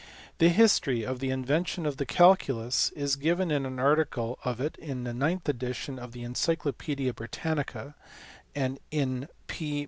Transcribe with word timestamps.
The 0.39 0.49
history 0.49 1.05
of 1.05 1.19
the 1.19 1.29
invention 1.29 1.85
of 1.85 1.97
the 1.97 2.05
Jculus 2.07 2.91
is 2.95 3.15
given 3.15 3.51
in 3.51 3.67
an 3.67 3.77
article 3.77 4.39
on 4.43 4.59
it 4.59 4.75
in 4.77 5.03
the 5.03 5.13
ninth 5.13 5.47
edition 5.47 5.99
of 5.99 6.11
the 6.11 6.23
Encyclo 6.23 6.71
paedia 6.73 7.13
Britannica, 7.13 7.93
and 8.55 8.79
in 8.89 9.27
P. 9.45 9.79